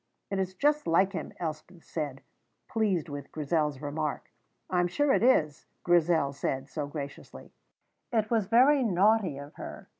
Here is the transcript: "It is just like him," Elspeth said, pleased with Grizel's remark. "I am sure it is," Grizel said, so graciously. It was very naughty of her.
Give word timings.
"It 0.31 0.39
is 0.39 0.55
just 0.55 0.87
like 0.87 1.13
him," 1.13 1.31
Elspeth 1.39 1.83
said, 1.83 2.23
pleased 2.67 3.07
with 3.07 3.31
Grizel's 3.31 3.81
remark. 3.83 4.31
"I 4.67 4.79
am 4.79 4.87
sure 4.87 5.13
it 5.13 5.21
is," 5.21 5.67
Grizel 5.83 6.33
said, 6.33 6.67
so 6.67 6.87
graciously. 6.87 7.53
It 8.11 8.31
was 8.31 8.47
very 8.47 8.81
naughty 8.83 9.37
of 9.37 9.53
her. 9.57 9.89